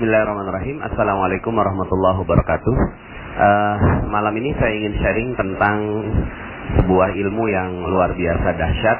[0.00, 0.80] Bismillahirrahmanirrahim.
[0.80, 2.74] Assalamualaikum warahmatullahi wabarakatuh.
[3.36, 3.76] Uh,
[4.08, 5.76] malam ini saya ingin sharing tentang
[6.80, 8.98] sebuah ilmu yang luar biasa dahsyat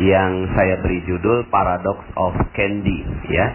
[0.00, 3.04] yang saya beri judul Paradox of Candy.
[3.28, 3.52] Ya,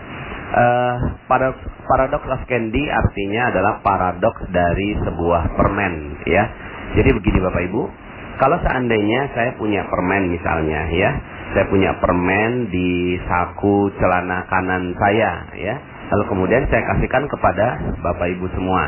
[0.54, 0.96] uh,
[1.26, 1.58] paradox,
[1.90, 6.22] paradox of Candy artinya adalah paradoks dari sebuah permen.
[6.30, 6.54] Ya,
[6.94, 7.82] jadi begini Bapak Ibu,
[8.38, 11.18] kalau seandainya saya punya permen misalnya, ya
[11.50, 18.28] saya punya permen di saku celana kanan saya ya lalu kemudian saya kasihkan kepada bapak
[18.34, 18.82] ibu semua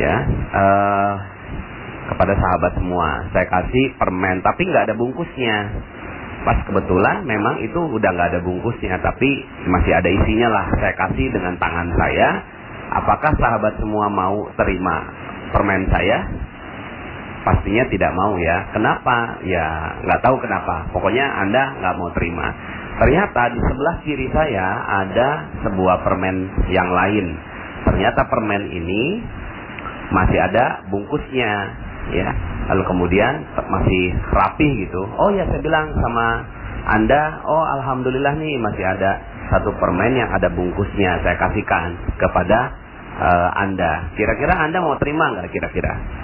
[0.00, 0.16] ya
[0.56, 1.12] uh,
[2.10, 5.56] kepada sahabat semua saya kasih permen tapi nggak ada bungkusnya
[6.40, 11.28] pas kebetulan memang itu udah nggak ada bungkusnya tapi masih ada isinya lah saya kasih
[11.28, 12.28] dengan tangan saya
[12.96, 14.96] apakah sahabat semua mau terima
[15.52, 16.24] permen saya
[17.44, 18.68] pastinya tidak mau ya.
[18.72, 19.40] Kenapa?
[19.44, 19.66] Ya
[20.04, 20.88] nggak tahu kenapa.
[20.92, 22.46] Pokoknya Anda nggak mau terima.
[23.00, 25.28] Ternyata di sebelah kiri saya ada
[25.64, 27.32] sebuah permen yang lain.
[27.88, 29.24] Ternyata permen ini
[30.12, 31.52] masih ada bungkusnya,
[32.12, 32.28] ya.
[32.68, 34.04] Lalu kemudian masih
[34.36, 35.00] rapi gitu.
[35.16, 36.44] Oh ya saya bilang sama
[36.92, 39.16] Anda, oh alhamdulillah nih masih ada
[39.48, 41.24] satu permen yang ada bungkusnya.
[41.24, 42.58] Saya kasihkan kepada
[43.16, 44.12] uh, Anda.
[44.12, 46.19] Kira-kira Anda mau terima nggak kira-kira?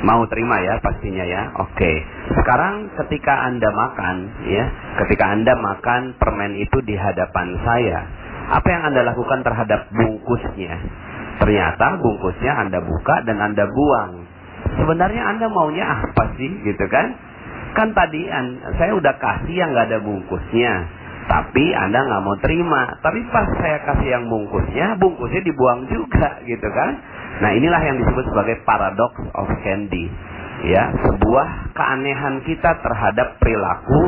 [0.00, 1.52] Mau terima ya pastinya ya.
[1.60, 1.92] Oke.
[2.32, 4.16] Sekarang ketika Anda makan
[4.48, 4.64] ya,
[5.04, 8.00] ketika Anda makan permen itu di hadapan saya,
[8.48, 10.74] apa yang Anda lakukan terhadap bungkusnya?
[11.40, 14.12] Ternyata bungkusnya Anda buka dan Anda buang.
[14.80, 17.12] Sebenarnya Anda maunya apa sih gitu kan?
[17.76, 18.24] Kan tadi
[18.80, 20.72] saya udah kasih yang nggak ada bungkusnya.
[21.28, 22.98] Tapi Anda nggak mau terima.
[23.04, 26.92] Tapi pas saya kasih yang bungkusnya, bungkusnya dibuang juga gitu kan?
[27.38, 30.10] Nah inilah yang disebut sebagai paradox of candy.
[30.60, 34.00] Ya, sebuah keanehan kita terhadap perilaku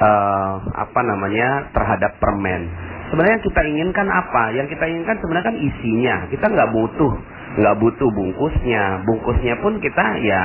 [0.00, 2.70] uh, apa namanya terhadap permen.
[3.12, 4.56] Sebenarnya yang kita inginkan apa?
[4.56, 6.16] Yang kita inginkan sebenarnya kan isinya.
[6.32, 7.12] Kita nggak butuh,
[7.60, 9.04] nggak butuh bungkusnya.
[9.04, 10.42] Bungkusnya pun kita ya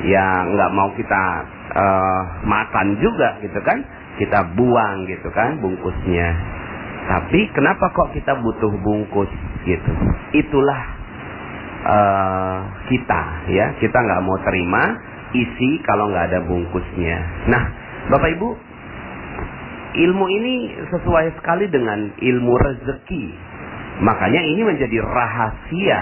[0.00, 1.22] ya nggak mau kita
[1.74, 3.82] uh, makan juga gitu kan.
[4.22, 6.28] Kita buang gitu kan bungkusnya.
[7.10, 9.30] Tapi kenapa kok kita butuh bungkus
[9.66, 9.92] gitu?
[10.30, 10.99] Itulah
[11.84, 12.58] uh,
[12.88, 13.66] kita ya.
[13.78, 14.82] Kita nggak mau terima
[15.32, 17.18] isi kalau nggak ada bungkusnya.
[17.48, 17.62] Nah
[18.10, 18.48] bapak ibu
[19.90, 20.54] ilmu ini
[20.90, 23.24] sesuai sekali dengan ilmu rezeki.
[24.00, 26.00] Makanya ini menjadi rahasia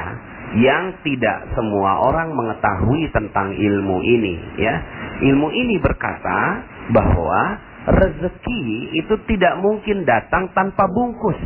[0.56, 4.75] yang tidak semua orang mengetahui tentang ilmu ini ya.
[5.19, 6.62] Ilmu ini berkata
[6.95, 7.59] bahwa
[7.89, 11.37] rezeki itu tidak mungkin datang tanpa bungkus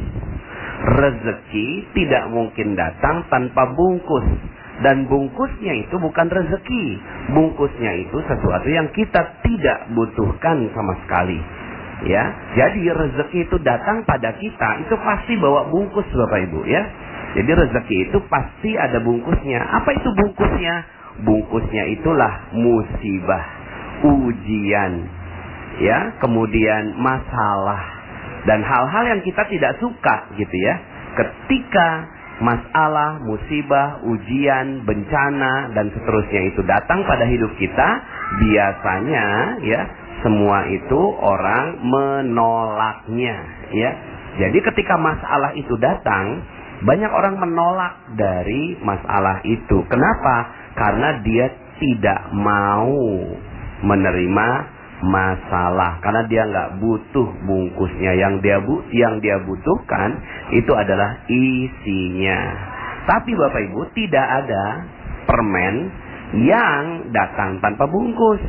[0.83, 4.27] rezeki tidak mungkin datang tanpa bungkus.
[4.83, 6.85] Dan bungkusnya itu bukan rezeki.
[7.31, 11.39] Bungkusnya itu sesuatu yang kita tidak butuhkan sama sekali.
[12.03, 16.83] Ya jadi rezeki itu datang pada kita itu pasti bawa bungkus Bapak Ibu ya.
[17.39, 19.61] Jadi rezeki itu pasti ada bungkusnya.
[19.63, 20.75] Apa itu bungkusnya?
[21.23, 23.45] Bungkusnya itulah musibah
[24.03, 24.93] ujian
[25.79, 26.19] ya.
[26.19, 28.02] Kemudian masalah
[28.49, 30.75] dan hal-hal yang kita tidak suka gitu ya.
[31.13, 31.89] Ketika
[32.43, 37.89] masalah, musibah, ujian, bencana dan seterusnya itu datang pada hidup kita,
[38.43, 39.27] biasanya
[39.63, 39.81] ya
[40.27, 43.37] semua itu orang menolaknya
[43.71, 43.91] ya.
[44.33, 46.41] Jadi ketika masalah itu datang,
[46.83, 49.85] banyak orang menolak dari masalah itu.
[49.87, 50.37] Kenapa?
[50.73, 52.97] Karena dia tidak mau
[53.83, 54.49] menerima
[55.03, 55.99] masalah.
[56.01, 58.13] Karena dia nggak butuh bungkusnya.
[58.17, 60.11] Yang dia bu yang dia butuhkan
[60.55, 62.41] itu adalah isinya.
[63.03, 64.65] Tapi bapak ibu tidak ada
[65.27, 65.75] permen
[66.47, 68.41] yang datang tanpa bungkus.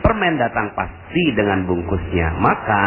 [0.00, 2.36] Permen datang pasti dengan bungkusnya.
[2.40, 2.84] Maka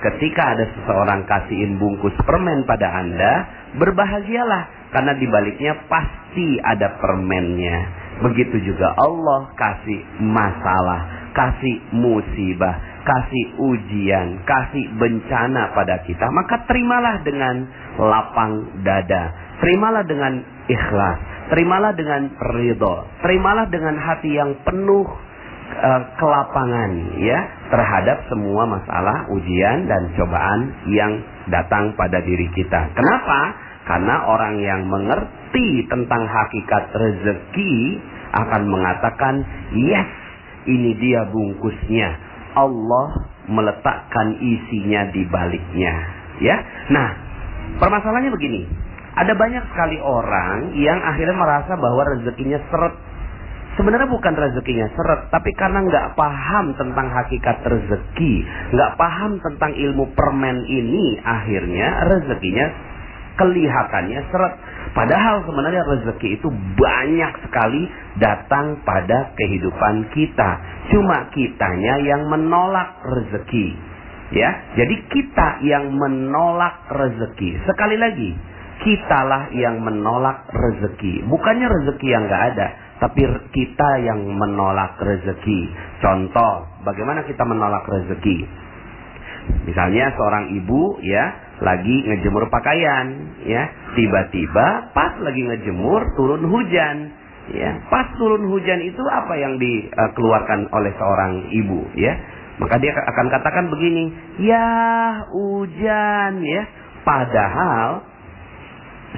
[0.00, 3.32] ketika ada seseorang kasihin bungkus permen pada anda
[3.76, 4.80] berbahagialah.
[4.90, 12.76] Karena dibaliknya pasti ada permennya Begitu juga Allah kasih masalah kasih musibah,
[13.06, 17.64] kasih ujian, kasih bencana pada kita, maka terimalah dengan
[17.98, 19.30] lapang dada.
[19.60, 21.18] Terimalah dengan ikhlas,
[21.52, 26.90] terimalah dengan ridho, terimalah dengan hati yang penuh uh, kelapangan
[27.20, 31.12] ya terhadap semua masalah, ujian dan cobaan yang
[31.52, 32.88] datang pada diri kita.
[32.96, 33.69] Kenapa?
[33.90, 37.98] Karena orang yang mengerti tentang hakikat rezeki
[38.30, 39.42] akan mengatakan,
[39.74, 40.06] "Yes,
[40.70, 42.08] ini dia bungkusnya.
[42.54, 43.08] Allah
[43.50, 45.94] meletakkan isinya di baliknya.
[46.42, 46.56] Ya.
[46.92, 47.08] Nah,
[47.82, 48.62] permasalahannya begini.
[49.10, 52.94] Ada banyak sekali orang yang akhirnya merasa bahwa rezekinya seret.
[53.78, 58.34] Sebenarnya bukan rezekinya seret, tapi karena nggak paham tentang hakikat rezeki,
[58.74, 62.66] nggak paham tentang ilmu permen ini, akhirnya rezekinya
[63.38, 64.54] Kelihatannya seret.
[64.90, 67.82] Padahal sebenarnya rezeki itu banyak sekali
[68.18, 70.50] datang pada kehidupan kita.
[70.90, 73.90] Cuma kitanya yang menolak rezeki.
[74.30, 77.66] Ya, jadi kita yang menolak rezeki.
[77.66, 78.30] Sekali lagi,
[78.82, 81.26] kitalah yang menolak rezeki.
[81.26, 82.68] Bukannya rezeki yang nggak ada,
[83.02, 85.60] tapi kita yang menolak rezeki.
[85.98, 88.69] Contoh, bagaimana kita menolak rezeki?
[89.68, 91.24] Misalnya seorang ibu ya
[91.60, 93.06] lagi ngejemur pakaian
[93.44, 93.62] ya.
[93.94, 96.96] Tiba-tiba pas lagi ngejemur turun hujan
[97.54, 97.70] ya.
[97.92, 102.14] Pas turun hujan itu apa yang dikeluarkan oleh seorang ibu ya?
[102.60, 104.04] Maka dia akan katakan begini
[104.44, 104.68] ya
[105.32, 106.62] hujan ya.
[107.00, 108.04] Padahal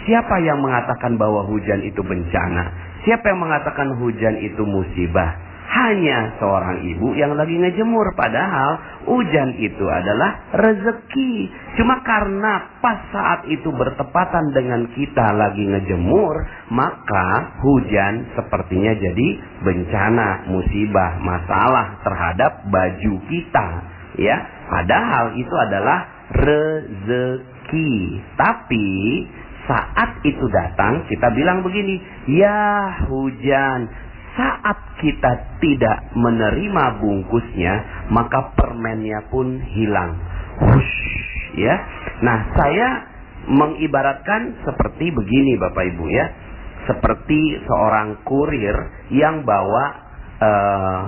[0.07, 2.71] siapa yang mengatakan bahwa hujan itu bencana?
[3.03, 5.52] Siapa yang mengatakan hujan itu musibah
[5.83, 8.79] hanya seorang ibu yang lagi ngejemur padahal
[9.11, 11.51] hujan itu adalah rezeki.
[11.79, 16.35] Cuma karena pas saat itu bertepatan dengan kita lagi ngejemur
[16.71, 19.29] maka hujan sepertinya jadi
[19.67, 23.67] bencana musibah masalah terhadap baju kita
[24.23, 24.37] ya.
[24.71, 25.99] Padahal itu adalah
[26.33, 27.93] rezeki.
[28.39, 28.89] Tapi
[29.67, 33.87] saat itu datang kita bilang begini ya hujan
[34.33, 37.75] saat kita tidak menerima bungkusnya,
[38.09, 40.17] maka permennya pun hilang.
[40.63, 40.97] Hush,
[41.59, 41.75] ya.
[42.25, 42.89] Nah, saya
[43.51, 46.27] mengibaratkan seperti begini Bapak Ibu ya.
[46.83, 48.75] Seperti seorang kurir
[49.15, 49.85] yang bawa
[50.43, 51.03] uh,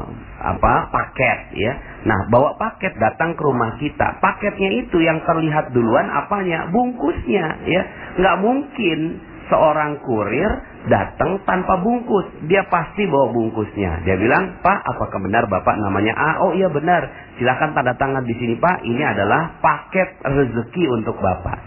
[0.44, 1.72] apa paket ya.
[2.06, 4.20] Nah, bawa paket datang ke rumah kita.
[4.22, 6.70] Paketnya itu yang terlihat duluan apanya?
[6.70, 7.82] Bungkusnya ya.
[8.20, 8.98] Nggak mungkin
[9.48, 10.50] seorang kurir
[10.88, 12.44] datang tanpa bungkus.
[12.48, 14.04] Dia pasti bawa bungkusnya.
[14.04, 16.30] Dia bilang, Pak, apakah benar Bapak namanya A?
[16.44, 17.08] Oh iya benar.
[17.40, 18.84] Silahkan tanda tangan di sini Pak.
[18.84, 21.58] Ini adalah paket rezeki untuk Bapak.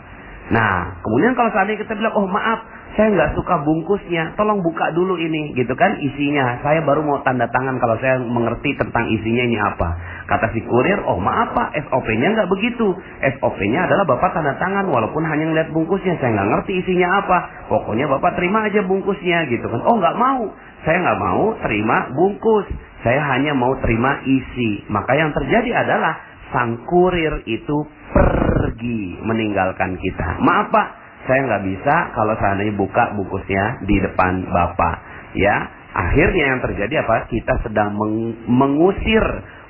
[0.48, 2.60] Nah, kemudian kalau seandainya kita bilang, oh maaf,
[2.98, 6.58] saya nggak suka bungkusnya, tolong buka dulu ini, gitu kan isinya.
[6.66, 9.90] Saya baru mau tanda tangan kalau saya mengerti tentang isinya ini apa.
[10.26, 12.98] Kata si kurir, oh maaf pak, SOP-nya nggak begitu.
[13.38, 17.38] SOP-nya adalah bapak tanda tangan walaupun hanya ngeliat bungkusnya, saya nggak ngerti isinya apa.
[17.70, 19.82] Pokoknya bapak terima aja bungkusnya, gitu kan.
[19.86, 20.50] Oh nggak mau,
[20.82, 22.66] saya nggak mau terima bungkus.
[23.06, 24.82] Saya hanya mau terima isi.
[24.90, 26.18] Maka yang terjadi adalah
[26.50, 27.78] sang kurir itu
[28.10, 30.42] pergi meninggalkan kita.
[30.42, 34.96] Maaf pak, saya nggak bisa kalau seandainya buka bungkusnya di depan bapak.
[35.36, 35.56] Ya
[35.94, 37.28] akhirnya yang terjadi apa?
[37.28, 39.26] Kita sedang meng mengusir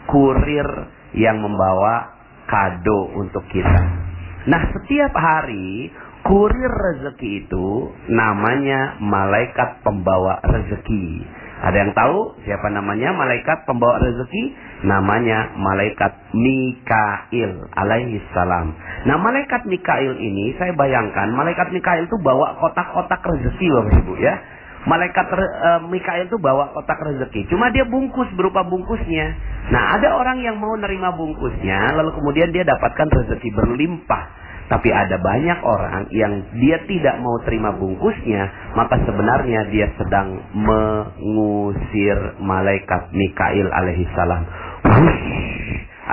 [0.07, 0.69] kurir
[1.17, 2.13] yang membawa
[2.47, 3.81] kado untuk kita.
[4.47, 5.91] Nah setiap hari
[6.23, 7.67] kurir rezeki itu
[8.13, 11.25] namanya malaikat pembawa rezeki
[11.57, 14.43] ada yang tahu siapa namanya malaikat pembawa rezeki?
[14.85, 18.77] Namanya malaikat Mikail alaihi salam.
[19.09, 24.35] Nah, malaikat Mikail ini saya bayangkan malaikat Mikail itu bawa kotak-kotak rezeki Bapak Ibu ya.
[24.85, 27.49] Malaikat uh, Mikail itu bawa kotak rezeki.
[27.49, 29.33] Cuma dia bungkus berupa bungkusnya.
[29.73, 34.46] Nah, ada orang yang mau nerima bungkusnya lalu kemudian dia dapatkan rezeki berlimpah.
[34.67, 42.35] Tapi ada banyak orang yang dia tidak mau terima bungkusnya, maka sebenarnya dia sedang mengusir
[42.43, 44.43] malaikat Mikail alaihissalam.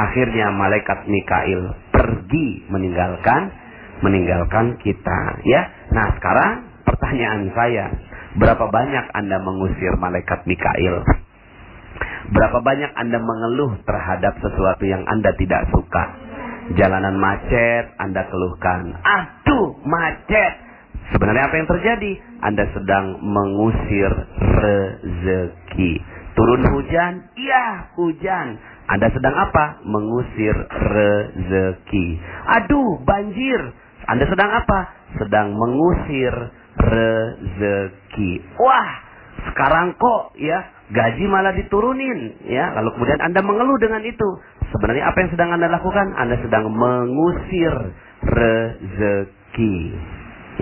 [0.06, 3.64] Akhirnya malaikat Mikail pergi meninggalkan
[4.02, 5.62] meninggalkan kita, ya.
[5.94, 6.52] Nah, sekarang
[6.84, 7.88] pertanyaan saya,
[8.36, 11.00] berapa banyak Anda mengusir malaikat Mikail?
[12.34, 16.04] Berapa banyak Anda mengeluh terhadap sesuatu yang Anda tidak suka?
[16.72, 18.96] Jalanan macet, Anda keluhkan.
[19.04, 20.64] Aduh, macet.
[21.12, 22.12] Sebenarnya apa yang terjadi?
[22.40, 25.92] Anda sedang mengusir rezeki.
[26.32, 27.28] Turun hujan?
[27.36, 28.56] Iya, hujan.
[28.88, 29.84] Anda sedang apa?
[29.84, 32.06] Mengusir rezeki.
[32.64, 33.60] Aduh, banjir.
[34.08, 34.80] Anda sedang apa?
[35.20, 36.32] Sedang mengusir
[36.80, 38.32] rezeki.
[38.56, 38.90] Wah,
[39.52, 42.70] sekarang kok ya gaji malah diturunin ya.
[42.78, 44.28] Lalu kemudian Anda mengeluh dengan itu.
[44.70, 46.06] Sebenarnya apa yang sedang Anda lakukan?
[46.14, 47.74] Anda sedang mengusir
[48.22, 49.76] rezeki.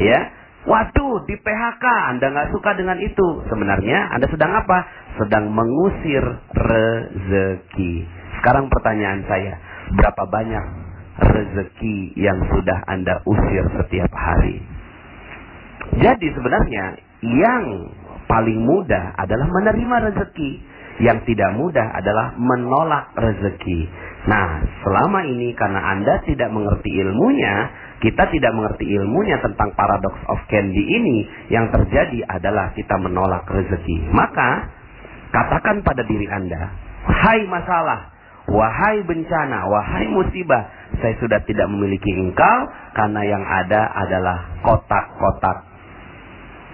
[0.00, 0.20] Ya.
[0.62, 3.26] Waduh, di PHK Anda nggak suka dengan itu.
[3.50, 4.78] Sebenarnya Anda sedang apa?
[5.20, 6.22] Sedang mengusir
[6.54, 8.06] rezeki.
[8.40, 9.58] Sekarang pertanyaan saya,
[9.94, 10.64] berapa banyak
[11.18, 14.62] rezeki yang sudah Anda usir setiap hari?
[15.98, 16.84] Jadi sebenarnya
[17.22, 17.64] yang
[18.32, 20.52] paling mudah adalah menerima rezeki.
[21.04, 23.80] Yang tidak mudah adalah menolak rezeki.
[24.28, 27.54] Nah, selama ini karena Anda tidak mengerti ilmunya,
[28.00, 34.08] kita tidak mengerti ilmunya tentang paradox of candy ini, yang terjadi adalah kita menolak rezeki.
[34.12, 34.68] Maka,
[35.32, 36.70] katakan pada diri Anda,
[37.08, 38.12] hai masalah,
[38.52, 40.70] wahai bencana, wahai musibah,
[41.02, 42.58] saya sudah tidak memiliki engkau
[42.94, 45.66] karena yang ada adalah kotak-kotak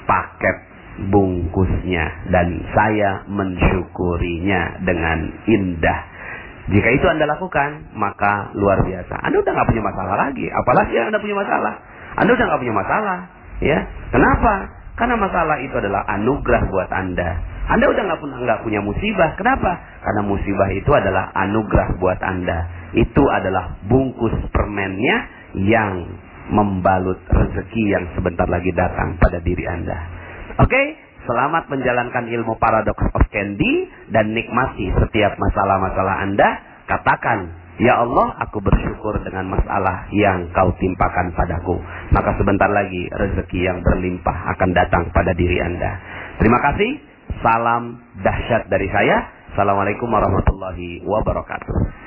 [0.05, 0.68] paket
[0.99, 6.01] bungkusnya dan saya mensyukurinya dengan indah.
[6.69, 9.25] Jika itu Anda lakukan, maka luar biasa.
[9.25, 10.47] Anda udah nggak punya masalah lagi.
[10.53, 11.75] Apalagi Anda punya masalah.
[12.19, 13.19] Anda udah nggak punya masalah.
[13.65, 13.79] Ya,
[14.13, 14.55] kenapa?
[14.99, 17.31] Karena masalah itu adalah anugerah buat Anda.
[17.73, 19.33] Anda udah nggak nggak punya musibah.
[19.39, 19.81] Kenapa?
[20.03, 22.59] Karena musibah itu adalah anugerah buat Anda.
[22.93, 25.17] Itu adalah bungkus permennya
[25.57, 25.93] yang
[26.53, 30.18] membalut rezeki yang sebentar lagi datang pada diri Anda.
[30.59, 30.71] Oke?
[30.75, 30.87] Okay?
[31.29, 36.49] Selamat menjalankan ilmu paradox of candy dan nikmati setiap masalah-masalah Anda.
[36.89, 41.77] Katakan, Ya Allah, aku bersyukur dengan masalah yang kau timpakan padaku.
[42.11, 46.01] Maka sebentar lagi rezeki yang berlimpah akan datang pada diri Anda.
[46.41, 46.97] Terima kasih.
[47.45, 49.31] Salam dahsyat dari saya.
[49.53, 51.98] Assalamualaikum warahmatullahi wabarakatuh.